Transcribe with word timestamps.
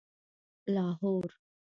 لاهور 0.67 1.23